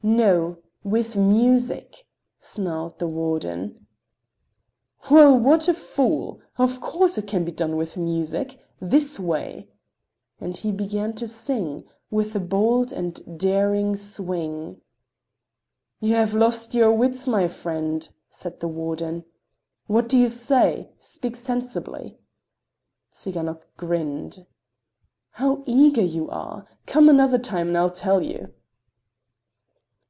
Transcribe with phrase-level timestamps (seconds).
[0.00, 2.06] "No, with music,"
[2.38, 3.88] snarled the warden.
[5.10, 6.40] "Well, what a fool!
[6.56, 8.60] Of course it can be done with music.
[8.80, 9.68] This way!"
[10.40, 11.82] and he began to sing,
[12.12, 14.80] with a bold and daring swing.
[16.00, 19.24] "You have lost your wits, my friend," said the warden.
[19.88, 20.90] "What do you say?
[21.00, 22.18] Speak sensibly."
[23.12, 24.46] Tsiganok grinned.
[25.32, 26.68] "How eager you are!
[26.86, 28.54] Come another time and I'll tell you."